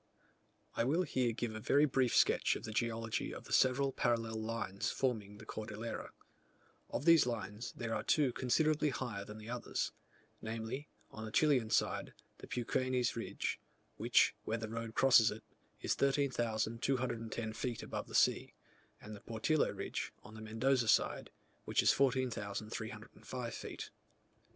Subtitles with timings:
[0.75, 4.33] I will here give a very brief sketch of the geology of the several parallel
[4.37, 6.09] lines forming the Cordillera.
[6.89, 9.91] Of these lines, there are two considerably higher than the others;
[10.41, 13.59] namely, on the Chilian side, the Peuquenes ridge,
[13.97, 15.43] which, where the road crosses it,
[15.83, 18.55] is 13,210 feet above the sea;
[18.99, 21.29] and the Portillo ridge, on the Mendoza side,
[21.65, 23.91] which is 14,305 feet.